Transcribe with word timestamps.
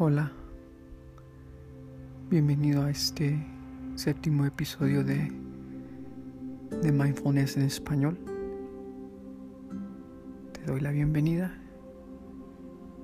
Hola, 0.00 0.30
bienvenido 2.30 2.84
a 2.84 2.90
este 2.90 3.36
séptimo 3.96 4.44
episodio 4.44 5.02
de, 5.02 5.32
de 6.80 6.92
Mindfulness 6.92 7.56
en 7.56 7.64
español. 7.64 8.16
Te 10.52 10.70
doy 10.70 10.82
la 10.82 10.92
bienvenida. 10.92 11.52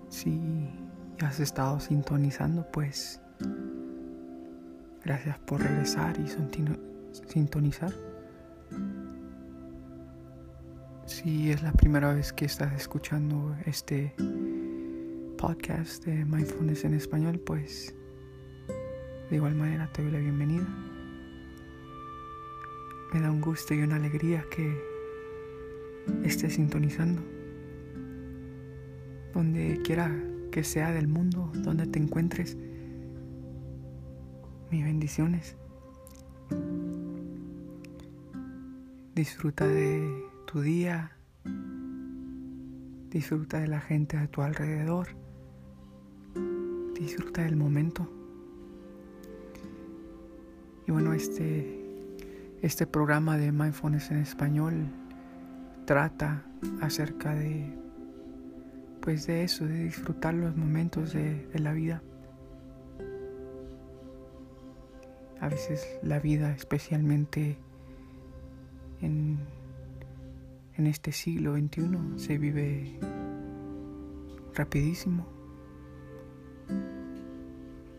Si 0.08 0.40
has 1.18 1.40
estado 1.40 1.80
sintonizando, 1.80 2.64
pues 2.70 3.20
gracias 5.04 5.36
por 5.40 5.62
regresar 5.62 6.14
y 6.20 6.28
sintonizar. 7.26 7.92
Si 11.06 11.50
es 11.50 11.60
la 11.60 11.72
primera 11.72 12.14
vez 12.14 12.32
que 12.32 12.44
estás 12.44 12.72
escuchando 12.72 13.56
este 13.66 14.14
podcast 15.46 16.06
de 16.06 16.24
Mindfulness 16.24 16.86
en 16.86 16.94
español, 16.94 17.38
pues 17.38 17.94
de 19.28 19.36
igual 19.36 19.54
manera 19.54 19.92
te 19.92 20.02
doy 20.02 20.10
la 20.10 20.18
bienvenida. 20.18 20.66
Me 23.12 23.20
da 23.20 23.30
un 23.30 23.42
gusto 23.42 23.74
y 23.74 23.82
una 23.82 23.96
alegría 23.96 24.42
que 24.50 24.74
estés 26.24 26.54
sintonizando. 26.54 27.20
Donde 29.34 29.82
quiera 29.84 30.10
que 30.50 30.64
sea 30.64 30.92
del 30.92 31.08
mundo, 31.08 31.52
donde 31.56 31.86
te 31.88 31.98
encuentres. 31.98 32.56
Mis 34.70 34.82
bendiciones. 34.82 35.58
Disfruta 39.14 39.66
de 39.68 40.10
tu 40.46 40.62
día. 40.62 41.18
Disfruta 43.10 43.60
de 43.60 43.68
la 43.68 43.82
gente 43.82 44.16
a 44.16 44.26
tu 44.26 44.40
alrededor. 44.40 45.23
Disfruta 46.94 47.42
del 47.42 47.56
momento. 47.56 48.08
Y 50.86 50.92
bueno, 50.92 51.12
este, 51.12 51.84
este 52.62 52.86
programa 52.86 53.36
de 53.36 53.50
Mindfulness 53.52 54.10
en 54.10 54.18
español 54.18 54.86
trata 55.86 56.44
acerca 56.80 57.34
de, 57.34 57.76
pues 59.00 59.26
de 59.26 59.42
eso, 59.44 59.66
de 59.66 59.84
disfrutar 59.84 60.34
los 60.34 60.56
momentos 60.56 61.12
de, 61.12 61.48
la 61.54 61.72
vida. 61.72 62.02
A 65.40 65.48
veces 65.48 65.98
la 66.02 66.20
vida, 66.20 66.52
especialmente 66.52 67.58
en, 69.00 69.38
en 70.76 70.86
este 70.86 71.12
siglo 71.12 71.56
XXI, 71.56 71.98
se 72.16 72.38
vive 72.38 72.98
rapidísimo 74.54 75.33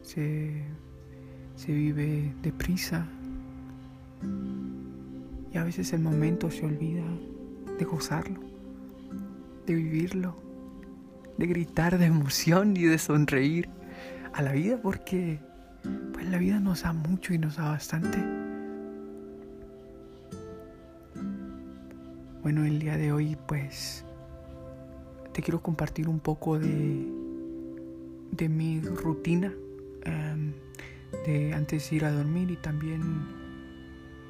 se, 0.06 0.52
se 1.56 1.74
vive 1.74 2.32
deprisa 2.44 3.08
y 5.52 5.58
a 5.58 5.64
veces 5.64 5.94
el 5.94 6.02
momento 6.02 6.52
se 6.52 6.66
olvida 6.66 7.04
de 7.80 7.86
gozarlo, 7.86 8.40
de 9.66 9.74
vivirlo, 9.74 10.36
de 11.38 11.48
gritar 11.48 11.98
de 11.98 12.06
emoción 12.06 12.78
y 12.78 12.84
de 12.84 12.98
sonreír 13.00 13.68
a 14.34 14.44
la 14.44 14.52
vida 14.52 14.80
porque 14.82 15.40
pues 16.14 16.30
la 16.30 16.38
vida 16.38 16.60
nos 16.60 16.84
da 16.84 16.94
mucho 16.94 17.34
y 17.34 17.40
nos 17.40 17.58
da 17.58 17.70
bastante. 17.70 18.20
Bueno, 22.44 22.64
el 22.64 22.78
día 22.78 22.96
de 22.98 23.12
hoy 23.12 23.38
pues 23.48 24.06
te 25.34 25.42
quiero 25.42 25.64
compartir 25.64 26.08
un 26.08 26.20
poco 26.20 26.60
de, 26.60 27.12
de 28.32 28.50
mi 28.50 28.82
rutina 28.82 29.52
De 31.26 31.54
antes 31.54 31.90
de 31.90 31.96
ir 31.96 32.06
a 32.06 32.12
dormir 32.12 32.52
y 32.52 32.58
también 32.58 33.02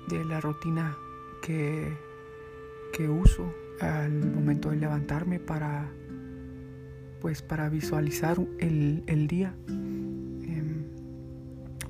de 0.08 0.24
la 0.24 0.40
rutina 0.40 0.96
que, 1.42 1.92
que 2.94 3.10
uso 3.10 3.54
al 3.82 4.12
momento 4.12 4.70
de 4.70 4.78
levantarme 4.78 5.40
para 5.40 5.92
pues 7.22 7.42
para 7.42 7.70
visualizar 7.70 8.38
el, 8.60 9.04
el 9.08 9.28
día 9.28 9.56
em, 9.68 10.86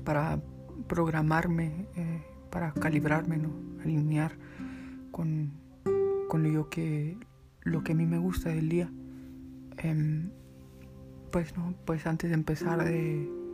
para 0.04 0.40
programarme 0.88 1.86
eh, 1.94 2.22
para 2.50 2.72
calibrarme 2.72 3.36
¿no? 3.36 3.50
alinear 3.82 4.32
con, 5.10 5.52
con 6.28 6.52
lo 6.52 6.68
que 6.70 7.18
lo 7.62 7.82
que 7.82 7.92
a 7.92 7.94
mí 7.94 8.06
me 8.06 8.18
gusta 8.18 8.48
del 8.48 8.68
día 8.68 8.90
em, 9.78 10.30
pues 11.30 11.56
no 11.56 11.74
pues 11.84 12.06
antes 12.06 12.30
de 12.30 12.34
empezar 12.34 12.82
de 12.84 13.45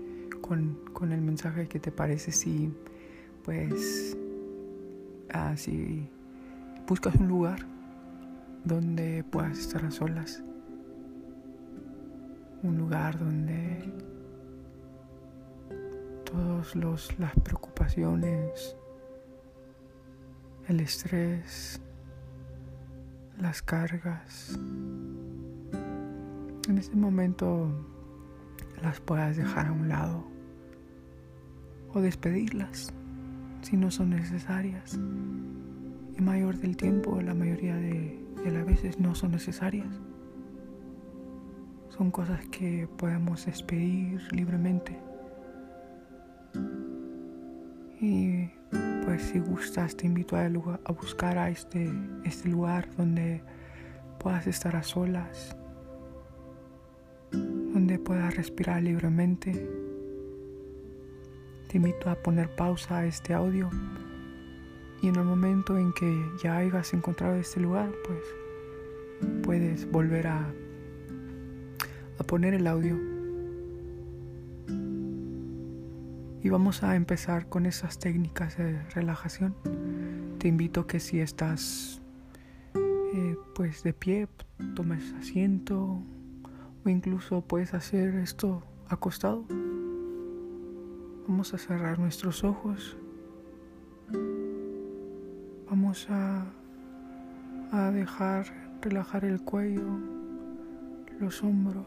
con, 0.43 1.13
el 1.13 1.21
mensaje 1.23 1.67
que 1.67 1.81
te 1.81 1.91
parece 1.91 2.33
si, 2.33 2.73
pues, 3.45 4.17
ah, 5.33 5.57
si 5.57 6.09
buscas 6.87 7.15
un 7.17 7.29
lugar 7.29 7.67
donde 8.65 9.25
puedas 9.25 9.59
estar 9.59 9.85
a 9.85 9.91
solas, 9.91 10.43
un 12.63 12.77
lugar 12.77 13.19
donde 13.19 13.93
todas 16.25 17.19
las 17.19 17.33
preocupaciones, 17.43 18.77
el 20.69 20.81
estrés, 20.81 21.81
las 23.39 23.63
cargas, 23.63 24.59
en 26.69 26.79
este 26.79 26.95
momento 26.95 27.69
las 28.83 29.01
puedas 29.01 29.37
dejar 29.37 29.67
a 29.67 29.73
un 29.73 29.89
lado 29.89 30.32
o 31.95 32.01
despedirlas 32.01 32.93
si 33.63 33.77
no 33.77 33.91
son 33.91 34.11
necesarias. 34.11 34.99
Y 36.17 36.21
mayor 36.21 36.57
del 36.59 36.77
tiempo, 36.77 37.21
la 37.21 37.35
mayoría 37.35 37.77
de, 37.77 38.19
las 38.45 38.67
veces 38.67 38.99
no 38.99 39.15
son 39.15 39.33
necesarias. 39.33 39.89
Son 41.97 42.11
cosas 42.11 42.45
que 42.49 42.89
podemos 42.97 43.47
despedir 43.47 44.21
libremente. 44.33 44.99
Y 48.01 48.51
pues 49.05 49.23
si 49.23 49.39
gustas 49.39 49.97
te 49.97 50.07
invito 50.07 50.37
a, 50.37 50.45
a 50.45 50.93
buscar 50.93 51.39
a 51.39 51.51
este, 51.51 51.91
este 52.25 52.49
lugar 52.49 52.89
donde 52.97 53.43
puedas 54.19 54.47
estar 54.47 54.75
a 54.75 54.83
solas, 54.83 55.57
donde 57.31 57.99
puedas 57.99 58.35
respirar 58.37 58.83
libremente 58.83 59.92
te 61.73 61.79
invito 61.79 62.11
a 62.11 62.17
poner 62.17 62.55
pausa 62.55 62.99
a 62.99 63.07
este 63.07 63.33
audio 63.33 63.71
y 65.01 65.09
en 65.09 65.17
el 65.17 65.25
momento 65.25 65.79
en 65.79 65.95
que 65.95 66.23
ya 66.43 66.59
hayas 66.59 66.93
encontrado 66.93 67.35
este 67.37 67.61
lugar, 67.61 67.91
pues 68.07 68.21
puedes 69.43 69.91
volver 69.91 70.27
a, 70.27 70.53
a 72.19 72.25
poner 72.25 72.53
el 72.53 72.67
audio. 72.67 72.99
Y 76.43 76.49
vamos 76.51 76.83
a 76.83 76.95
empezar 76.95 77.49
con 77.49 77.65
esas 77.65 77.99
técnicas 77.99 78.59
de 78.59 78.79
relajación. 78.91 79.55
Te 80.39 80.49
invito 80.49 80.87
que 80.87 81.01
si 81.01 81.21
estás 81.21 82.03
eh, 82.75 83.37
pues 83.55 83.83
de 83.83 83.95
pie, 83.95 84.29
tomes 84.75 85.15
asiento 85.15 86.03
o 86.85 86.89
incluso 86.89 87.41
puedes 87.41 87.73
hacer 87.73 88.17
esto 88.17 88.63
acostado. 88.91 89.47
Vamos 91.33 91.55
a 91.55 91.57
cerrar 91.57 91.99
nuestros 91.99 92.45
ojos. 92.45 92.95
Vamos 95.67 96.07
a, 96.11 96.45
a 97.73 97.91
dejar 97.91 98.45
relajar 98.83 99.25
el 99.25 99.41
cuello, 99.41 99.99
los 101.19 101.43
hombros, 101.43 101.87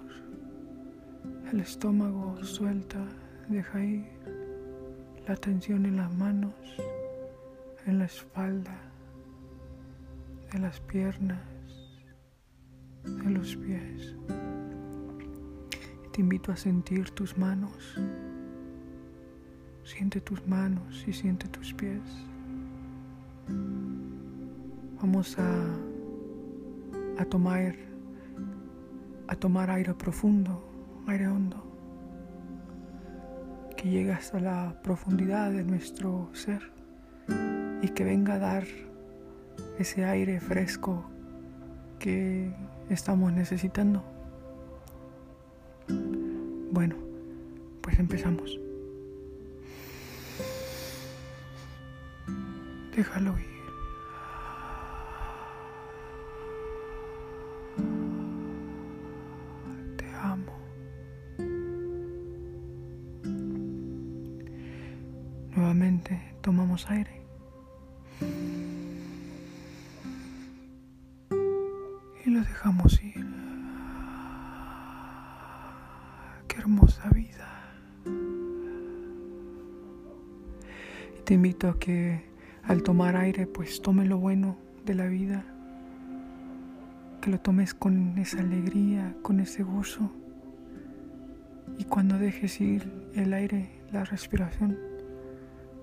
el 1.51 1.59
estómago 1.59 2.43
suelta, 2.43 3.05
deja 3.47 3.85
ir 3.85 4.07
la 5.27 5.35
tensión 5.35 5.85
en 5.85 5.97
las 5.97 6.11
manos, 6.11 6.55
en 7.85 7.99
la 7.99 8.05
espalda, 8.05 8.81
de 10.53 10.57
las 10.57 10.79
piernas, 10.79 11.37
de 13.03 13.29
los 13.29 13.55
pies. 13.57 14.15
Te 16.13 16.21
invito 16.21 16.51
a 16.51 16.55
sentir 16.55 17.11
tus 17.11 17.37
manos 17.37 17.95
Siente 19.85 20.19
tus 20.19 20.45
manos 20.47 21.05
y 21.07 21.13
siente 21.13 21.47
tus 21.47 21.73
pies. 21.73 22.01
Vamos 24.99 25.37
a, 25.37 27.21
a 27.21 27.25
tomar 27.25 27.75
a 29.27 29.35
tomar 29.35 29.69
aire 29.69 29.93
profundo, 29.93 30.63
aire 31.07 31.27
hondo, 31.27 31.63
que 33.77 33.89
llegue 33.89 34.11
hasta 34.11 34.39
la 34.39 34.79
profundidad 34.83 35.51
de 35.51 35.63
nuestro 35.63 36.29
ser 36.33 36.61
y 37.81 37.89
que 37.89 38.03
venga 38.03 38.35
a 38.35 38.39
dar 38.39 38.63
ese 39.79 40.05
aire 40.05 40.39
fresco 40.39 41.05
que 41.99 42.51
estamos 42.89 43.31
necesitando. 43.33 44.03
Bueno, 46.71 46.95
pues 47.81 47.99
empezamos. 47.99 48.64
Déjalo 52.95 53.37
ir. 53.37 53.45
Te 59.97 60.05
amo. 60.13 60.53
Nuevamente 65.53 66.21
tomamos 66.41 66.89
aire. 66.89 67.21
Y 72.25 72.29
lo 72.29 72.39
dejamos 72.39 73.03
ir. 73.03 73.25
Qué 76.47 76.57
hermosa 76.59 77.09
vida. 77.09 77.75
Y 81.19 81.23
te 81.25 81.33
invito 81.33 81.67
a 81.67 81.77
que 81.77 82.34
al 82.67 82.81
tomar 82.81 83.15
aire, 83.15 83.45
pues 83.45 83.81
tome 83.81 84.05
lo 84.05 84.17
bueno 84.17 84.57
de 84.85 84.95
la 84.95 85.05
vida, 85.05 85.45
que 87.21 87.29
lo 87.29 87.39
tomes 87.39 87.73
con 87.75 88.17
esa 88.17 88.39
alegría, 88.39 89.15
con 89.21 89.39
ese 89.39 89.61
gozo. 89.61 90.11
Y 91.77 91.83
cuando 91.85 92.17
dejes 92.17 92.59
ir 92.61 92.91
el 93.13 93.33
aire, 93.33 93.69
la 93.91 94.03
respiración, 94.03 94.79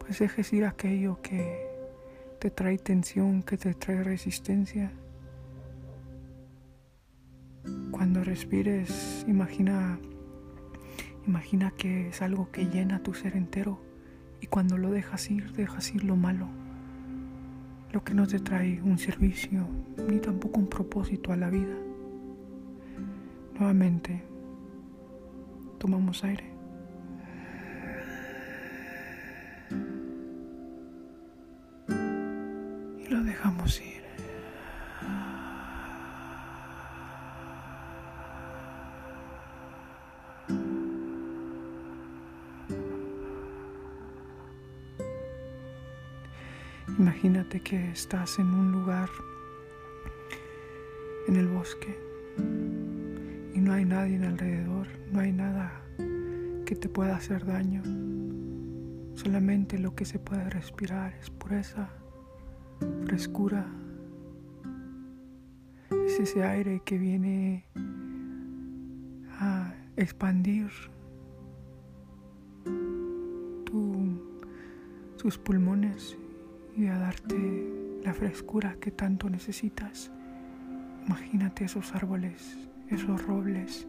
pues 0.00 0.19
dejes 0.19 0.52
ir 0.52 0.64
aquello 0.64 1.20
que 1.23 1.69
te 2.40 2.50
trae 2.50 2.79
tensión, 2.79 3.44
que 3.44 3.56
te 3.56 3.75
trae 3.75 4.02
resistencia. 4.02 4.90
Cuando 7.93 8.25
respires, 8.25 9.25
imagina 9.29 10.00
imagina 11.25 11.70
que 11.70 12.08
es 12.08 12.20
algo 12.20 12.50
que 12.50 12.67
llena 12.67 13.00
tu 13.05 13.14
ser 13.14 13.37
entero 13.37 13.81
y 14.40 14.49
cuando 14.49 14.76
lo 14.76 14.90
dejas 14.90 15.31
ir, 15.31 15.52
dejas 15.52 15.94
ir 15.94 16.02
lo 16.02 16.17
malo 16.17 16.49
lo 17.93 18.03
que 18.03 18.15
no 18.15 18.27
te 18.27 18.41
trae 18.41 18.81
un 18.83 18.99
servicio 18.99 19.67
ni 20.09 20.19
tampoco 20.19 20.59
un 20.59 20.69
propósito 20.69 21.33
a 21.33 21.37
la 21.37 21.50
vida. 21.50 21.77
Nuevamente, 23.59 24.23
tomamos 25.79 26.25
aire. 26.25 26.50
Y 32.99 33.09
lo 33.09 33.23
dejamos 33.23 33.81
ir. 33.81 34.01
Imagínate 47.22 47.60
que 47.60 47.92
estás 47.92 48.40
en 48.40 48.52
un 48.52 48.72
lugar 48.72 49.08
en 51.28 51.36
el 51.36 51.46
bosque 51.46 51.96
y 53.54 53.60
no 53.60 53.72
hay 53.74 53.84
nadie 53.84 54.16
en 54.16 54.24
alrededor, 54.24 54.88
no 55.12 55.20
hay 55.20 55.30
nada 55.30 55.70
que 56.66 56.74
te 56.74 56.88
pueda 56.88 57.14
hacer 57.14 57.46
daño. 57.46 57.80
Solamente 59.14 59.78
lo 59.78 59.94
que 59.94 60.04
se 60.04 60.19
puede 60.19 60.50
respirar 60.50 61.14
es 61.14 61.30
pureza, 61.30 61.90
frescura. 63.04 63.69
Es 66.04 66.19
ese 66.19 66.42
aire 66.42 66.82
que 66.84 66.98
viene 66.98 67.66
a 69.38 69.72
expandir 69.94 70.72
tus 75.16 75.38
pulmones 75.38 76.19
y 76.76 76.86
a 76.86 76.98
darte 76.98 78.00
la 78.04 78.12
frescura 78.14 78.76
que 78.80 78.90
tanto 78.90 79.28
necesitas. 79.28 80.10
Imagínate 81.06 81.64
esos 81.64 81.94
árboles, 81.94 82.56
esos 82.88 83.24
robles 83.26 83.86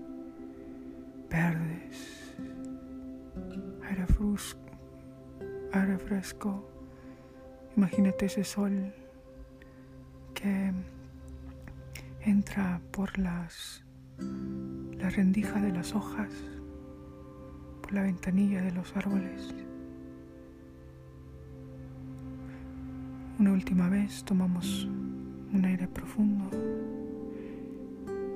verdes, 1.29 2.35
aire, 3.89 4.05
aire 5.73 5.97
fresco. 5.97 6.69
Imagínate 7.75 8.27
ese 8.27 8.43
sol 8.43 8.93
que 10.33 10.71
entra 12.21 12.79
por 12.91 13.17
las 13.17 13.83
la 14.97 15.09
rendija 15.09 15.59
de 15.59 15.71
las 15.71 15.95
hojas, 15.95 16.29
por 17.81 17.93
la 17.93 18.03
ventanilla 18.03 18.61
de 18.61 18.71
los 18.71 18.95
árboles. 18.95 19.53
Una 23.43 23.51
última 23.51 23.89
vez 23.89 24.23
tomamos 24.23 24.85
un 24.85 25.65
aire 25.65 25.85
profundo 25.85 26.49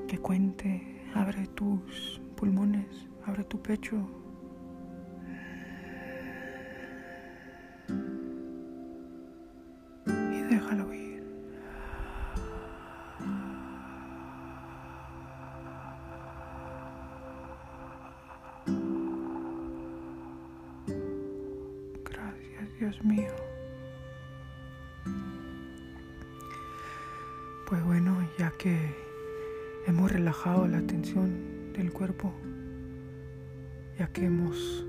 que 0.05 0.17
cuente, 0.17 1.01
abre 1.13 1.47
tus 1.47 2.19
pulmones, 2.35 3.07
abre 3.25 3.45
tu 3.45 3.57
pecho. 3.61 3.95
Y 10.07 10.41
déjalo 10.49 10.93
ir. 10.93 11.23
Gracias, 22.03 22.77
Dios 22.77 23.05
mío. 23.05 23.46
Pues 27.67 27.83
bueno, 27.83 28.15
ya 28.37 28.53
que 28.57 28.95
hemos 29.87 30.09
relajado 30.09 30.65
la 30.69 30.81
tensión 30.87 31.73
del 31.73 31.91
cuerpo, 31.91 32.33
ya 33.99 34.07
que 34.13 34.23
hemos 34.23 34.85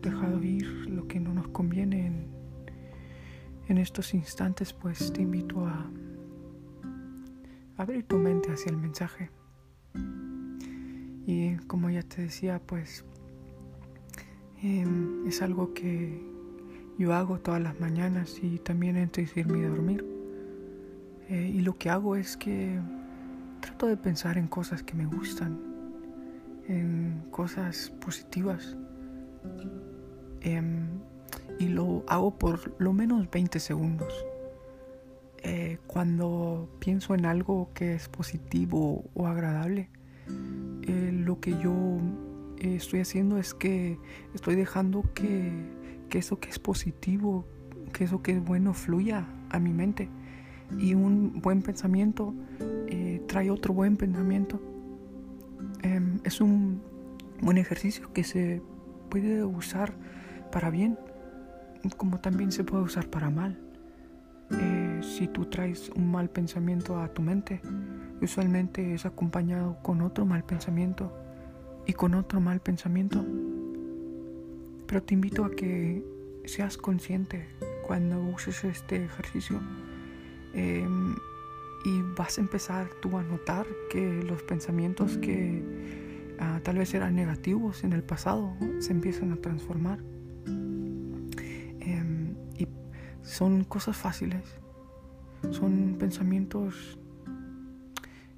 dejado 0.00 0.42
ir 0.42 0.66
lo 0.88 1.06
que 1.06 1.20
no 1.20 1.34
nos 1.34 1.48
conviene 1.48 2.06
en, 3.66 3.76
estos 3.76 4.14
instantes, 4.14 4.72
pues 4.72 5.12
te 5.12 5.20
invito 5.20 5.66
a 5.66 5.90
abrir 7.76 8.02
tu 8.04 8.16
mente 8.16 8.50
hacia 8.50 8.70
el 8.70 8.78
mensaje. 8.78 9.30
Y 11.26 11.56
como 11.66 11.90
ya 11.90 12.02
te 12.02 12.22
decía, 12.22 12.62
pues 12.64 13.04
em, 14.62 15.26
es 15.26 15.42
algo 15.42 15.74
que 15.74 16.18
yo 16.98 17.12
hago 17.12 17.40
todas 17.40 17.60
las 17.60 17.78
mañanas 17.78 18.42
y 18.42 18.58
también 18.58 18.96
antes 18.96 19.34
de 19.34 19.42
irme 19.42 19.66
a 19.66 19.68
dormir. 19.68 20.17
Eh, 21.28 21.52
y 21.54 21.60
lo 21.60 21.76
que 21.76 21.90
hago 21.90 22.16
es 22.16 22.36
que 22.36 22.78
trato 23.60 23.86
de 23.86 23.96
pensar 23.96 24.38
en 24.38 24.48
cosas 24.48 24.82
que 24.82 24.94
me 24.94 25.04
gustan, 25.04 25.58
en 26.66 27.22
cosas 27.30 27.92
positivas. 28.00 28.76
Em, 30.40 30.88
y 31.58 31.68
lo 31.68 32.04
hago 32.06 32.38
por 32.38 32.74
lo 32.80 32.92
menos 32.92 33.30
20 33.30 33.60
segundos. 33.60 34.12
Eh, 35.42 35.78
cuando 35.86 36.68
pienso 36.78 37.14
en 37.14 37.26
algo 37.26 37.70
que 37.74 37.94
es 37.94 38.08
positivo 38.08 39.04
o 39.14 39.26
agradable, 39.26 39.90
eh, 40.82 41.10
lo 41.12 41.40
que 41.40 41.52
yo 41.62 41.74
estoy 42.58 43.00
haciendo 43.00 43.38
es 43.38 43.54
que 43.54 43.98
estoy 44.34 44.56
dejando 44.56 45.04
que, 45.14 45.52
que 46.08 46.18
eso 46.18 46.40
que 46.40 46.48
es 46.48 46.58
positivo, 46.58 47.46
que 47.92 48.04
eso 48.04 48.22
que 48.22 48.32
es 48.32 48.44
bueno 48.44 48.72
fluya 48.72 49.26
a 49.50 49.58
mi 49.58 49.72
mente 49.72 50.08
y 50.76 50.94
un 50.94 51.40
buen 51.40 51.62
pensamiento 51.62 52.34
eh, 52.88 53.22
trae 53.26 53.50
otro 53.50 53.72
buen 53.72 53.96
pensamiento. 53.96 54.60
Em, 55.82 56.20
es 56.24 56.40
un 56.40 56.82
buen 57.40 57.58
ejercicio 57.58 58.12
que 58.12 58.24
se 58.24 58.62
puede 59.08 59.44
usar 59.44 59.94
para 60.52 60.70
bien, 60.70 60.98
como 61.96 62.18
también 62.20 62.52
se 62.52 62.64
puede 62.64 62.82
usar 62.82 63.08
para 63.08 63.30
mal. 63.30 63.58
Eh, 64.50 65.00
si 65.02 65.28
tú 65.28 65.46
traes 65.46 65.90
un 65.90 66.10
mal 66.10 66.30
pensamiento 66.30 66.98
a 67.00 67.08
tu 67.08 67.22
mente, 67.22 67.60
usualmente 68.20 68.94
es 68.94 69.06
acompañado 69.06 69.78
con 69.82 70.00
otro 70.00 70.26
mal 70.26 70.44
pensamiento 70.44 71.12
y 71.86 71.92
con 71.92 72.14
otro 72.14 72.40
mal 72.40 72.60
pensamiento. 72.60 73.24
Pero 74.86 75.02
te 75.02 75.14
invito 75.14 75.44
a 75.44 75.50
que 75.50 76.02
seas 76.44 76.78
consciente 76.78 77.46
cuando 77.86 78.20
uses 78.20 78.64
este 78.64 79.04
ejercicio 79.04 79.60
Em, 80.54 81.14
y 81.84 82.02
vas 82.16 82.38
a 82.38 82.40
empezar 82.40 82.88
tú 83.00 83.16
a 83.18 83.22
notar 83.22 83.66
que 83.90 84.22
los 84.22 84.42
pensamientos 84.42 85.16
que 85.18 85.62
ah, 86.38 86.60
tal 86.62 86.78
vez 86.78 86.92
eran 86.94 87.14
negativos 87.14 87.84
en 87.84 87.92
el 87.92 88.02
pasado 88.02 88.54
se 88.80 88.92
empiezan 88.92 89.32
a 89.32 89.36
transformar. 89.36 90.00
Em, 91.80 92.34
y 92.56 92.66
son 93.22 93.64
cosas 93.64 93.96
fáciles, 93.96 94.42
son 95.50 95.96
pensamientos, 95.98 96.98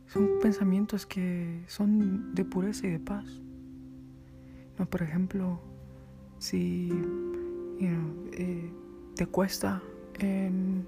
son 0.07 0.39
pensamientos 0.43 1.07
que 1.07 1.63
son 1.67 2.35
de 2.35 2.45
pureza 2.45 2.87
y 2.87 2.91
de 2.91 3.01
paz. 3.01 3.27
¿no? 4.79 4.87
Por 4.87 5.03
ejemplo, 5.03 5.61
si 6.39 6.91
eh, 7.81 8.71
te 9.17 9.27
cuesta 9.27 9.83
en, 10.19 10.87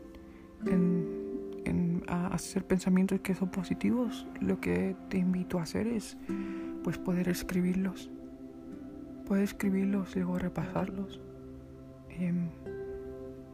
hacer 2.33 2.65
pensamientos 2.65 3.21
que 3.21 3.35
son 3.35 3.51
positivos, 3.51 4.27
lo 4.41 4.61
que 4.61 4.97
te 5.09 5.19
invito 5.19 5.59
a 5.59 5.63
hacer 5.63 5.87
es 5.87 6.17
pues 6.83 6.99
poder 6.99 7.29
escribirlos. 7.29 8.11
Poder 9.27 9.45
escribirlos 9.45 10.17
y 10.17 10.21
luego 10.21 10.39
repasarlos. 10.39 11.21
Em, 12.11 12.49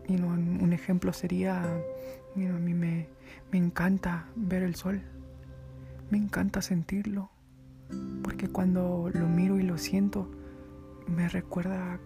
un 0.08 0.72
ejemplo 0.72 1.12
sería, 1.12 1.62
a 1.62 2.58
mí 2.58 2.74
me, 2.74 3.08
me 3.52 3.58
encanta 3.58 4.26
ver 4.36 4.62
el 4.62 4.74
sol, 4.74 5.02
me 6.10 6.16
encanta 6.16 6.62
sentirlo, 6.62 7.30
porque 8.22 8.48
cuando 8.48 9.10
lo 9.12 9.28
miro 9.28 9.58
y 9.58 9.62
lo 9.62 9.76
siento, 9.76 10.30
me 11.06 11.28
recuerda 11.28 12.00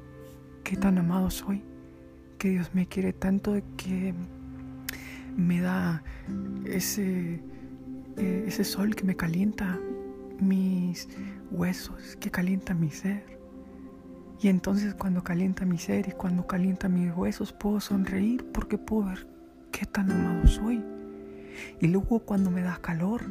qué 0.65 0.77
tan 0.77 0.99
amado 0.99 1.31
soy, 1.31 1.63
que 2.39 2.51
Dios 2.51 2.75
me 2.75 2.87
quiere 2.87 3.13
tanto 3.13 3.55
que 3.77 4.13
me 5.37 5.61
da 5.61 6.03
ese, 6.65 7.41
eh, 8.17 8.45
ese 8.47 8.65
sol 8.65 8.95
que 8.95 9.05
me 9.05 9.17
calienta 9.17 9.79
mis 10.41 11.09
huesos, 11.51 12.17
que 12.17 12.31
calienta 12.31 12.75
mi 12.75 12.91
ser. 12.91 13.39
Y 14.41 14.49
entonces 14.49 14.95
cuando 14.95 15.23
calienta 15.23 15.65
mi 15.65 15.79
ser 15.79 16.09
y 16.09 16.13
cuando 16.13 16.47
calienta 16.47 16.89
mis 16.89 17.15
huesos 17.15 17.53
puedo 17.53 17.81
sonreír 17.81 18.45
porque 18.53 18.77
puedo 18.77 19.07
ver 19.07 19.27
qué 19.71 19.87
tan 19.87 20.11
amado 20.11 20.47
soy. 20.47 20.85
Y 21.81 21.89
luego 21.89 22.21
cuando 22.21 22.51
me 22.51 22.63
da 22.63 22.79
calor 22.81 23.23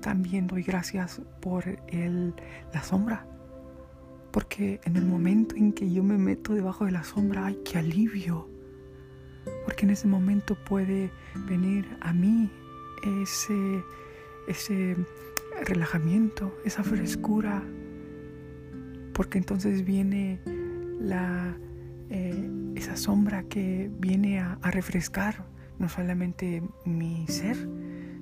también 0.00 0.46
doy 0.46 0.62
gracias 0.62 1.20
por 1.40 1.64
el, 1.88 2.34
la 2.72 2.82
sombra. 2.82 3.26
Porque 4.30 4.80
en 4.84 4.96
el 4.96 5.04
momento 5.04 5.56
en 5.56 5.72
que 5.72 5.90
yo 5.90 6.04
me 6.04 6.16
meto 6.16 6.54
debajo 6.54 6.84
de 6.84 6.92
la 6.92 7.02
sombra, 7.02 7.46
¡ay, 7.46 7.58
qué 7.64 7.78
alivio! 7.78 8.49
Porque 9.64 9.84
en 9.84 9.90
ese 9.90 10.06
momento 10.06 10.54
puede 10.54 11.10
venir 11.46 11.86
a 12.00 12.12
mí 12.12 12.50
ese, 13.22 13.84
ese 14.48 14.96
relajamiento, 15.64 16.56
esa 16.64 16.82
frescura. 16.82 17.62
Porque 19.12 19.38
entonces 19.38 19.84
viene 19.84 20.40
la, 21.00 21.56
eh, 22.10 22.50
esa 22.74 22.96
sombra 22.96 23.44
que 23.44 23.88
viene 23.98 24.40
a, 24.40 24.58
refrescar 24.62 25.44
no 25.78 25.88
solamente 25.88 26.62
mi 26.84 27.24
ser, 27.28 27.56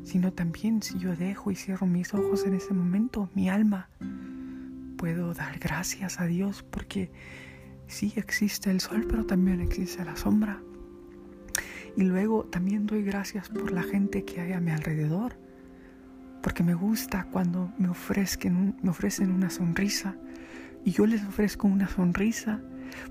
sino 0.04 0.32
también 0.32 0.82
si 0.82 0.98
yo 0.98 1.16
dejo 1.16 1.50
y 1.50 1.56
cierro 1.56 1.87
mis 1.87 2.14
ojos 2.14 2.44
en 2.44 2.54
ese 2.54 2.75
momento, 2.75 3.30
mi 3.34 3.48
alma, 3.48 3.88
puedo 4.96 5.32
dar 5.32 5.58
gracias 5.58 6.20
a 6.20 6.26
Dios 6.26 6.62
porque 6.62 7.10
sí 7.87 8.12
existe 8.16 8.70
el 8.70 8.80
sol, 8.80 9.06
pero 9.08 9.25
también 9.25 9.60
existe 9.60 10.04
la 10.04 10.16
sombra. 10.16 10.60
Y 11.99 12.05
luego 12.05 12.45
también 12.45 12.87
doy 12.87 13.02
gracias 13.02 13.49
por 13.49 13.73
la 13.73 13.83
gente 13.83 14.25
que 14.25 14.40
hay 14.40 14.52
a 14.52 14.61
mi 14.61 14.71
alrededor, 14.71 15.33
porque 16.45 16.62
me 16.62 16.75
gusta 16.75 17.26
cuando 17.33 17.73
me 17.76 17.88
ofrecen, 17.88 18.76
me 18.81 18.90
ofrecen 18.90 19.33
una 19.33 19.50
sonrisa, 19.50 20.14
y 20.85 20.93
yo 20.93 21.07
les 21.07 21.25
ofrezco 21.25 21.67
una 21.67 21.88
sonrisa 21.88 22.61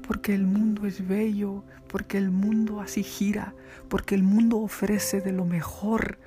porque 0.08 0.34
el 0.34 0.48
mundo 0.48 0.88
es 0.88 1.06
bello, 1.06 1.66
porque 1.90 2.18
el 2.18 2.32
mundo 2.32 2.80
así 2.80 3.04
gira, 3.04 3.54
porque 3.90 4.16
el 4.16 4.24
mundo 4.24 4.60
ofrece 4.60 5.20
de 5.20 5.34
lo 5.34 5.44
mejor, 5.44 6.18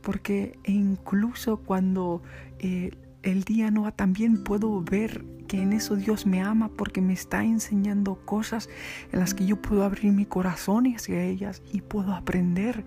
porque 0.00 0.56
incluso 0.66 1.56
cuando 1.56 2.22
eh, 2.60 2.92
el 3.22 3.44
día 3.44 3.70
no 3.70 3.82
va 3.82 3.92
tan 3.92 4.14
puedo 4.44 4.80
ver 4.82 5.24
que 5.48 5.62
en 5.62 5.72
eso 5.72 5.96
Dios 5.96 6.26
me 6.26 6.42
ama 6.42 6.68
porque 6.68 7.00
me 7.00 7.14
está 7.14 7.42
enseñando 7.42 8.16
cosas 8.24 8.68
en 9.12 9.20
las 9.20 9.34
que 9.34 9.46
yo 9.46 9.60
puedo 9.60 9.82
abrir 9.82 10.12
mi 10.12 10.26
corazón 10.26 10.86
hacia 10.94 11.24
ellas 11.24 11.62
y 11.72 11.80
puedo 11.80 12.12
aprender 12.12 12.84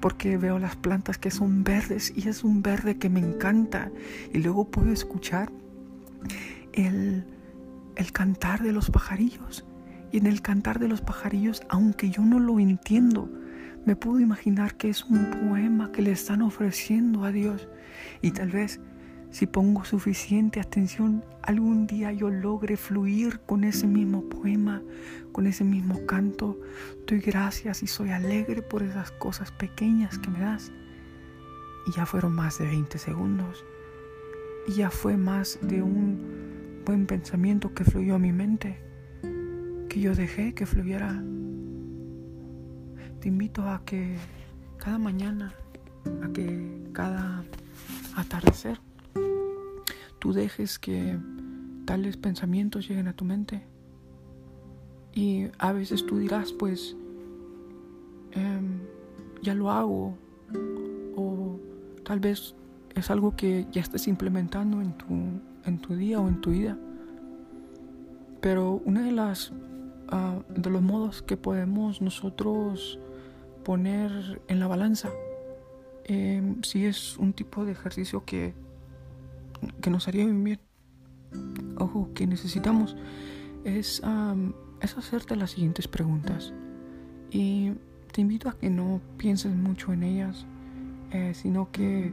porque 0.00 0.36
veo 0.36 0.58
las 0.58 0.76
plantas 0.76 1.18
que 1.18 1.30
son 1.30 1.64
verdes 1.64 2.12
y 2.14 2.28
es 2.28 2.44
un 2.44 2.62
verde 2.62 2.98
que 2.98 3.08
me 3.08 3.20
encanta 3.20 3.90
y 4.32 4.38
luego 4.38 4.70
puedo 4.70 4.92
escuchar 4.92 5.50
el, 6.72 7.24
cantar 8.12 8.62
de 8.62 8.72
los 8.72 8.90
pajarillos. 8.90 9.64
Y 10.12 10.18
en 10.18 10.26
el 10.26 10.42
cantar 10.42 10.78
de 10.78 10.88
los 10.88 11.00
pajarillos, 11.00 11.62
aunque 11.68 12.10
yo 12.10 12.22
no 12.22 12.38
lo 12.38 12.60
entiendo, 12.60 13.28
me 13.84 13.96
puedo 13.96 14.20
imaginar 14.20 14.76
que 14.76 14.88
es 14.88 15.04
un 15.04 15.30
poema 15.30 15.90
que 15.90 16.02
le 16.02 16.12
están 16.12 16.42
ofreciendo 16.42 17.24
a 17.24 17.32
Dios. 17.32 17.68
Y 18.22 18.30
tal 18.30 18.50
vez 18.50 18.80
si 19.34 19.48
pongo 19.48 19.84
suficiente 19.84 20.60
atención, 20.60 21.24
algún 21.42 21.88
día 21.88 22.12
yo 22.12 22.30
logre 22.30 22.76
fluir 22.76 23.40
con 23.40 23.64
ese 23.64 23.88
mismo 23.88 24.22
poema, 24.28 24.80
con 25.32 25.48
ese 25.48 25.64
mismo 25.64 26.06
canto. 26.06 26.56
Doy 27.04 27.18
gracias 27.18 27.82
y 27.82 27.88
soy 27.88 28.10
alegre 28.10 28.62
por 28.62 28.84
esas 28.84 29.10
cosas 29.10 29.50
pequeñas 29.50 30.20
que 30.20 30.30
me 30.30 30.38
das. 30.38 30.70
Y 31.88 31.96
ya 31.96 32.06
fueron 32.06 32.32
más 32.32 32.58
de 32.58 32.66
20 32.66 32.96
segundos. 32.96 33.64
Y 34.68 34.74
ya 34.74 34.90
fue 34.90 35.16
más 35.16 35.58
de 35.62 35.82
un 35.82 36.82
buen 36.86 37.04
pensamiento 37.04 37.74
que 37.74 37.82
fluyó 37.82 38.14
a 38.14 38.20
mi 38.20 38.30
mente, 38.30 38.78
que 39.88 39.98
yo 39.98 40.14
dejé 40.14 40.54
que 40.54 40.64
fluyera. 40.64 41.10
Te 43.18 43.26
invito 43.26 43.68
a 43.68 43.84
que 43.84 44.16
cada 44.76 44.98
mañana, 44.98 45.52
a 46.22 46.32
que 46.32 46.88
cada 46.92 47.44
atardecer, 48.14 48.78
tú 50.24 50.32
dejes 50.32 50.78
que 50.78 51.18
tales 51.84 52.16
pensamientos 52.16 52.88
lleguen 52.88 53.08
a 53.08 53.12
tu 53.12 53.26
mente. 53.26 53.62
Y 55.12 55.48
a 55.58 55.74
veces 55.74 56.06
tú 56.06 56.16
dirás, 56.16 56.50
pues, 56.50 56.96
em, 58.32 58.80
ya 59.42 59.54
lo 59.54 59.70
hago, 59.70 60.16
o 61.14 61.60
tal 62.04 62.20
vez 62.20 62.54
es 62.94 63.10
algo 63.10 63.36
que 63.36 63.66
ya 63.70 63.82
estés 63.82 64.08
implementando 64.08 64.80
en 64.80 64.96
tu 64.96 65.06
en 65.66 65.78
tu 65.78 65.94
día 65.94 66.18
o 66.20 66.26
en 66.26 66.40
tu 66.40 66.52
vida. 66.52 66.78
Pero 68.40 68.80
una 68.86 69.02
de 69.02 69.12
las 69.12 69.52
ah, 70.08 70.38
de 70.48 70.70
los 70.70 70.80
modos 70.80 71.20
que 71.20 71.36
podemos 71.36 72.00
nosotros 72.00 72.98
poner 73.62 74.40
en 74.48 74.58
la 74.58 74.68
balanza 74.68 75.10
em, 76.04 76.62
si 76.62 76.86
es 76.86 77.18
un 77.18 77.34
tipo 77.34 77.66
de 77.66 77.72
ejercicio 77.72 78.24
que, 78.24 78.54
que 79.80 79.90
nos 79.90 80.08
haría 80.08 80.24
bien, 80.26 80.60
ojo, 81.78 82.10
que 82.14 82.26
necesitamos, 82.26 82.96
es, 83.64 84.02
es 84.80 84.98
hacerte 84.98 85.36
las 85.36 85.52
siguientes 85.52 85.88
preguntas. 85.88 86.52
Y 87.30 87.72
te 88.12 88.20
invito 88.20 88.48
a 88.48 88.56
que 88.56 88.70
no 88.70 89.00
pienses 89.16 89.54
mucho 89.54 89.92
en 89.92 90.04
ellas, 90.04 90.46
eh, 91.10 91.32
sino 91.34 91.70
que 91.72 92.12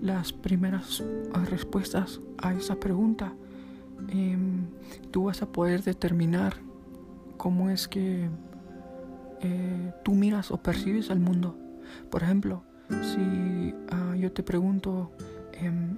las 0.00 0.32
primeras 0.32 1.02
ah, 1.32 1.44
respuestas 1.44 2.20
a 2.36 2.52
esa 2.52 2.78
pregunta, 2.78 3.32
em, 4.08 4.66
tú 5.10 5.24
vas 5.24 5.42
a 5.42 5.50
poder 5.50 5.82
determinar 5.82 6.54
cómo 7.36 7.70
es 7.70 7.88
que 7.88 8.28
eh, 9.40 9.92
tú 10.04 10.12
miras 10.12 10.50
o 10.50 10.62
percibes 10.62 11.10
al 11.10 11.20
mundo. 11.20 11.56
Por 12.10 12.22
ejemplo, 12.22 12.62
si 12.88 13.74
ah, 13.90 14.14
yo 14.16 14.32
te 14.32 14.42
pregunto 14.42 15.12
em, 15.52 15.96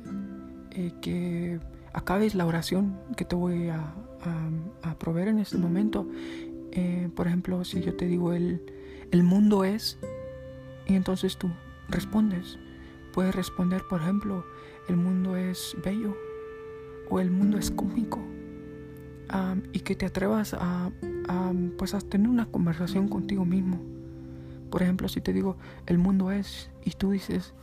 eh, 0.73 0.93
que 1.01 1.61
acabes 1.93 2.35
la 2.35 2.47
oración 2.47 2.99
que 3.17 3.25
te 3.25 3.35
voy 3.35 3.69
a, 3.69 3.95
a, 4.83 4.95
proveer 4.99 5.29
en 5.29 5.39
este 5.39 5.59
momento, 5.59 6.07
eh, 6.73 7.09
por 7.15 7.27
ejemplo, 7.27 7.65
si 7.65 7.81
yo 7.81 7.97
te 7.97 8.07
digo 8.07 8.33
el, 8.33 8.63
el 9.11 9.23
mundo 9.23 9.65
es, 9.65 9.99
y 10.87 10.95
entonces 10.95 11.37
tú 11.37 11.51
respondes, 11.89 12.59
Puedes 13.13 13.35
responder, 13.35 13.83
por 13.89 14.03
ejemplo, 14.03 14.45
el 14.89 14.97
mundo 14.97 15.37
es 15.37 15.77
bello 15.85 16.17
o 17.09 17.19
el 17.19 17.31
mundo 17.31 17.59
es 17.59 17.71
cómico. 17.71 18.21
y 19.73 19.81
que 19.81 19.95
te 19.95 20.07
atrevas 20.07 20.55
a, 20.55 20.91
pues 21.79 21.95
a 21.95 22.01
tener 22.01 22.29
una 22.29 22.47
conversación 22.47 23.09
contigo 23.09 23.45
mismo. 23.45 23.81
Por 24.71 24.83
ejemplo, 24.83 25.09
si 25.09 25.21
te 25.21 25.33
digo, 25.33 25.57
el 25.87 25.99
mundo 25.99 26.31
es, 26.31 26.71
y 26.85 26.93
tú 26.93 27.11
dices, 27.11 27.55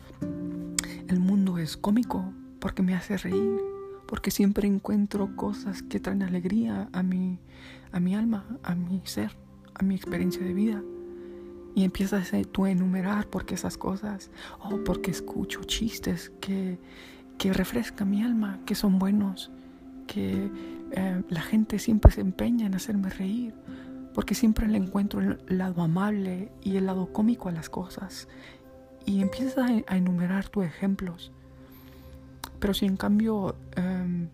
el 1.07 1.19
mundo 1.19 1.57
es 1.57 1.77
cómico 1.77 2.33
porque 2.59 2.83
me 2.83 2.95
hace 2.95 3.17
reír, 3.17 3.59
porque 4.07 4.31
siempre 4.31 4.67
encuentro 4.67 5.35
cosas 5.35 5.83
que 5.83 5.99
traen 5.99 6.23
alegría 6.23 6.89
a 6.93 7.03
mi, 7.03 7.39
a 7.91 7.99
mi 7.99 8.15
alma, 8.15 8.45
a 8.63 8.75
mi 8.75 9.01
ser, 9.05 9.35
a 9.75 9.83
mi 9.83 9.95
experiencia 9.95 10.43
de 10.43 10.53
vida. 10.53 10.81
Y 11.75 11.83
empiezas 11.83 12.31
tú 12.51 12.65
a 12.65 12.71
enumerar 12.71 13.27
porque 13.27 13.55
esas 13.55 13.77
cosas, 13.77 14.31
o 14.59 14.83
porque 14.83 15.11
escucho 15.11 15.63
chistes 15.63 16.31
que, 16.41 16.79
que 17.37 17.53
refrescan 17.53 18.09
mi 18.09 18.23
alma, 18.23 18.59
que 18.65 18.73
son 18.73 18.97
buenos, 18.97 19.51
que 20.07 20.49
eh, 20.91 21.21
la 21.29 21.41
gente 21.41 21.79
siempre 21.79 22.11
se 22.11 22.21
empeña 22.21 22.65
en 22.65 22.75
hacerme 22.75 23.09
reír, 23.09 23.53
porque 24.13 24.33
siempre 24.33 24.67
le 24.67 24.77
encuentro 24.77 25.21
el 25.21 25.39
lado 25.47 25.83
amable 25.83 26.51
y 26.63 26.77
el 26.77 26.87
lado 26.87 27.11
cómico 27.13 27.49
a 27.49 27.51
las 27.51 27.69
cosas. 27.69 28.27
Y 29.05 29.21
empiezas 29.21 29.57
a, 29.87 29.95
enumerar 29.95 30.49
tus 30.49 30.65
ejemplos. 30.65 31.31
Pero 32.59 32.73
si 32.73 32.85
en 32.85 32.97
cambio 32.97 33.55
em, 33.75 34.29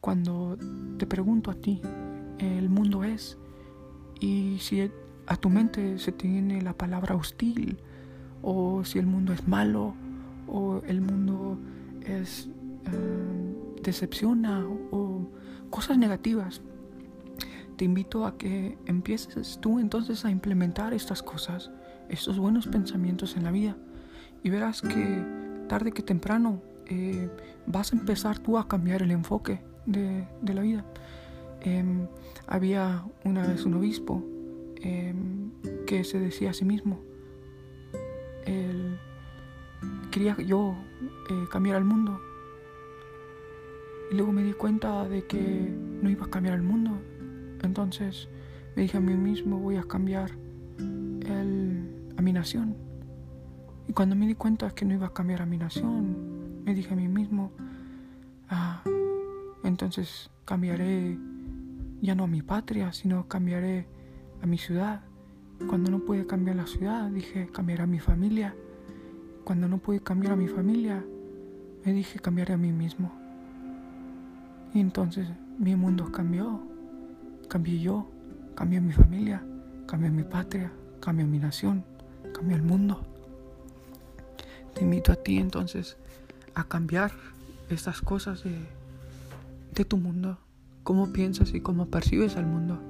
cuando 0.00 0.56
te 0.98 1.06
pregunto 1.06 1.50
a 1.50 1.54
ti, 1.54 1.80
el 2.38 2.68
mundo 2.68 3.04
es, 3.04 3.36
y 4.20 4.58
si 4.60 4.90
a 5.26 5.36
tu 5.36 5.50
mente 5.50 5.98
se 5.98 6.12
tiene 6.12 6.62
la 6.62 6.72
palabra 6.72 7.14
hostil, 7.14 7.78
o 8.42 8.84
si 8.84 8.98
el 8.98 9.06
mundo 9.06 9.32
es 9.32 9.46
malo, 9.46 9.94
o 10.46 10.80
el 10.86 11.00
mundo 11.00 11.58
es 12.02 12.48
eh, 12.86 13.82
decepciona, 13.82 14.64
o 14.90 15.28
cosas 15.70 15.98
negativas, 15.98 16.62
te 17.76 17.84
invito 17.84 18.26
a 18.26 18.36
que 18.36 18.78
empieces 18.86 19.58
tú 19.60 19.78
entonces 19.78 20.24
a 20.24 20.30
implementar 20.30 20.94
estas 20.94 21.22
cosas, 21.22 21.70
estos 22.08 22.38
buenos 22.38 22.66
pensamientos 22.66 23.36
en 23.36 23.44
la 23.44 23.50
vida, 23.50 23.76
y 24.42 24.50
verás 24.50 24.82
que 24.82 25.24
tarde 25.68 25.92
que 25.92 26.02
temprano 26.02 26.62
eh, 26.88 27.30
vas 27.66 27.92
a 27.92 27.96
empezar 27.96 28.38
tú 28.38 28.58
a 28.58 28.68
cambiar 28.68 29.02
el 29.02 29.10
enfoque 29.10 29.60
de, 29.86 30.26
la 30.42 30.62
vida. 30.62 30.84
Em, 31.60 32.06
había 32.46 33.04
una 33.24 33.46
vez 33.46 33.64
un 33.64 33.74
obispo 33.74 34.24
em, 34.76 35.50
que 35.86 36.04
se 36.04 36.18
decía 36.18 36.50
a 36.50 36.52
sí 36.52 36.64
mismo, 36.64 37.00
quería 40.10 40.36
yo 40.38 40.74
eh, 41.30 41.44
cambiar 41.50 41.76
el 41.76 41.84
mundo. 41.84 42.20
Y 44.10 44.16
luego 44.16 44.32
me 44.32 44.42
di 44.42 44.52
cuenta 44.52 45.08
de 45.08 45.24
que 45.26 45.72
no 46.02 46.10
iba 46.10 46.26
a 46.26 46.30
cambiar 46.30 46.54
el 46.54 46.62
mundo. 46.62 46.98
Entonces 47.62 48.28
me 48.74 48.82
dije 48.82 48.96
a 48.96 49.00
mí 49.00 49.14
mismo, 49.14 49.58
voy 49.58 49.76
a 49.76 49.84
cambiar 49.84 50.32
el, 50.78 52.12
a 52.16 52.22
mi 52.22 52.32
nación. 52.32 52.76
Y 53.86 53.92
cuando 53.92 54.16
me 54.16 54.26
di 54.26 54.34
cuenta 54.34 54.70
que 54.70 54.84
no 54.84 54.94
iba 54.94 55.06
a 55.06 55.12
cambiar 55.12 55.42
a 55.42 55.46
mi 55.46 55.58
nación, 55.58 56.37
me 56.68 56.74
dije 56.74 56.92
a 56.92 56.96
mí 56.96 57.08
mismo, 57.08 57.50
ah, 58.50 58.82
entonces 59.64 60.28
cambiaré 60.44 61.16
ya 62.02 62.14
no 62.14 62.24
a 62.24 62.26
mi 62.26 62.42
patria, 62.42 62.92
sino 62.92 63.26
cambiaré 63.26 63.86
a 64.42 64.46
mi 64.46 64.58
ciudad. 64.58 65.00
Cuando 65.66 65.90
no 65.90 66.00
pude 66.00 66.26
cambiar 66.26 66.56
la 66.56 66.66
ciudad, 66.66 67.10
dije 67.10 67.48
cambiaré 67.50 67.84
a 67.84 67.86
mi 67.86 68.00
familia. 68.00 68.54
Cuando 69.44 69.66
no 69.66 69.78
pude 69.78 70.00
cambiar 70.00 70.34
a 70.34 70.36
mi 70.36 70.46
familia, 70.46 71.02
me 71.86 71.92
dije 71.94 72.18
cambiaré 72.18 72.52
a 72.52 72.58
mí 72.58 72.70
mismo. 72.70 73.12
Y 74.74 74.80
entonces 74.80 75.26
mi 75.58 75.74
mundo 75.74 76.12
cambió. 76.12 76.60
Cambié 77.48 77.78
yo, 77.78 78.10
cambié 78.54 78.82
mi 78.82 78.92
familia, 78.92 79.42
cambié 79.86 80.10
mi 80.10 80.22
patria, 80.22 80.70
cambié 81.00 81.24
mi 81.24 81.38
nación, 81.38 81.82
cambié 82.34 82.56
el 82.56 82.62
mundo. 82.62 83.00
Te 84.74 84.84
invito 84.84 85.12
a 85.12 85.16
ti 85.16 85.38
entonces 85.38 85.96
a 86.58 86.64
cambiar 86.64 87.12
estas 87.70 88.00
cosas 88.00 88.42
de, 88.42 88.56
de 89.74 89.84
tu 89.84 89.96
mundo, 89.96 90.38
cómo 90.82 91.12
piensas 91.12 91.54
y 91.54 91.60
cómo 91.60 91.86
percibes 91.86 92.36
al 92.36 92.46
mundo. 92.46 92.80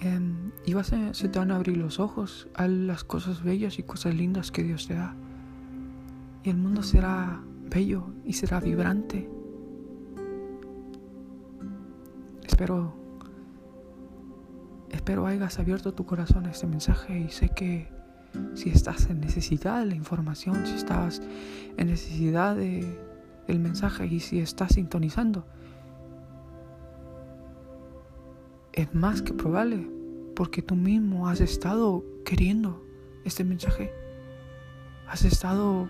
Em, 0.00 0.50
y 0.66 0.74
vas 0.74 0.92
a, 0.92 1.14
se 1.14 1.28
te 1.28 1.38
van 1.38 1.50
a 1.50 1.56
abrir 1.56 1.76
los 1.76 2.00
ojos 2.00 2.48
a 2.54 2.66
las 2.66 3.04
cosas 3.04 3.42
bellas 3.42 3.78
y 3.78 3.82
cosas 3.82 4.14
lindas 4.14 4.50
que 4.50 4.62
Dios 4.62 4.86
te 4.86 4.94
da. 4.94 5.14
Y 6.42 6.50
el 6.50 6.56
mundo 6.56 6.82
será 6.82 7.42
bello 7.70 8.06
y 8.24 8.34
será 8.34 8.60
vibrante. 8.60 9.28
Espero, 12.46 12.94
espero 14.90 15.26
hayas 15.26 15.58
abierto 15.58 15.94
tu 15.94 16.06
corazón 16.06 16.46
a 16.46 16.50
este 16.50 16.66
mensaje 16.66 17.18
y 17.18 17.30
sé 17.30 17.48
que 17.48 17.88
si 18.54 18.70
estás 18.70 19.08
en 19.10 19.20
necesidad 19.20 19.80
de 19.80 19.86
la 19.86 19.94
información, 19.94 20.66
si 20.66 20.74
estás 20.74 21.22
en 21.76 21.86
necesidad 21.88 22.56
de, 22.56 22.86
del 23.46 23.60
mensaje 23.60 24.06
y 24.06 24.20
si 24.20 24.40
estás 24.40 24.74
sintonizando, 24.74 25.46
es 28.72 28.92
más 28.94 29.22
que 29.22 29.32
probable 29.32 29.88
porque 30.34 30.62
tú 30.62 30.74
mismo 30.74 31.28
has 31.28 31.40
estado 31.40 32.04
queriendo 32.24 32.84
este 33.24 33.44
mensaje. 33.44 33.92
Has 35.06 35.24
estado 35.24 35.88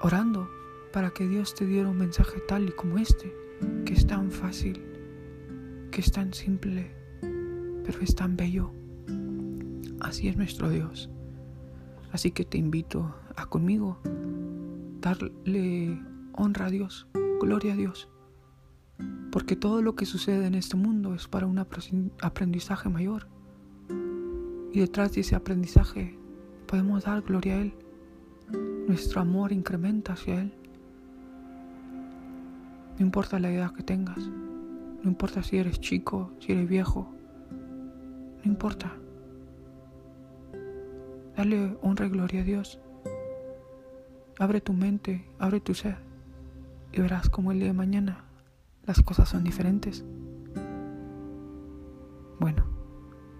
orando 0.00 0.48
para 0.92 1.10
que 1.10 1.26
Dios 1.26 1.54
te 1.54 1.66
diera 1.66 1.88
un 1.88 1.98
mensaje 1.98 2.40
tal 2.46 2.68
y 2.68 2.72
como 2.72 2.98
este, 2.98 3.34
que 3.84 3.94
es 3.94 4.06
tan 4.06 4.30
fácil, 4.30 4.80
que 5.90 6.00
es 6.00 6.12
tan 6.12 6.32
simple, 6.32 6.94
pero 7.84 8.00
es 8.00 8.14
tan 8.14 8.36
bello. 8.36 8.70
Así 10.00 10.28
es 10.28 10.36
nuestro 10.36 10.68
Dios. 10.70 11.10
Así 12.12 12.30
que 12.30 12.44
te 12.44 12.58
invito 12.58 13.14
a 13.36 13.46
conmigo 13.46 13.98
darle 15.00 16.00
honra 16.32 16.66
a 16.66 16.70
Dios, 16.70 17.08
gloria 17.40 17.72
a 17.72 17.76
Dios, 17.76 18.08
porque 19.30 19.56
todo 19.56 19.82
lo 19.82 19.96
que 19.96 20.06
sucede 20.06 20.46
en 20.46 20.54
este 20.54 20.76
mundo 20.76 21.14
es 21.14 21.26
para 21.28 21.46
un 21.46 21.58
aprendizaje 21.58 22.88
mayor. 22.88 23.26
Y 24.72 24.80
detrás 24.80 25.12
de 25.12 25.22
ese 25.22 25.36
aprendizaje 25.36 26.18
podemos 26.66 27.04
dar 27.04 27.22
gloria 27.22 27.54
a 27.54 27.60
Él. 27.62 27.74
Nuestro 28.86 29.20
amor 29.20 29.52
incrementa 29.52 30.12
hacia 30.12 30.40
Él. 30.40 30.54
No 32.98 33.06
importa 33.06 33.40
la 33.40 33.50
edad 33.50 33.72
que 33.72 33.82
tengas, 33.82 34.18
no 35.02 35.10
importa 35.10 35.42
si 35.42 35.58
eres 35.58 35.80
chico, 35.80 36.30
si 36.38 36.52
eres 36.52 36.68
viejo, 36.68 37.12
no 38.44 38.50
importa. 38.50 38.92
Dale 41.36 41.76
honra 41.82 42.06
y 42.06 42.10
gloria 42.10 42.40
a 42.40 42.44
Dios. 42.44 42.80
Abre 44.38 44.60
tu 44.60 44.72
mente, 44.72 45.24
abre 45.38 45.60
tu 45.60 45.74
ser 45.74 45.96
y 46.92 47.00
verás 47.00 47.28
como 47.28 47.50
el 47.50 47.58
día 47.58 47.68
de 47.68 47.72
mañana 47.72 48.24
las 48.84 49.02
cosas 49.02 49.28
son 49.28 49.42
diferentes. 49.42 50.04
Bueno, 52.38 52.64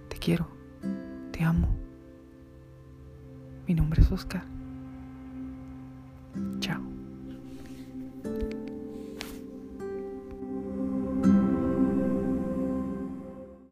te 0.08 0.16
quiero, 0.18 0.48
te 1.30 1.44
amo. 1.44 1.68
Mi 3.66 3.74
nombre 3.74 4.02
es 4.02 4.10
Oscar. 4.10 4.44
Chao. 6.58 6.93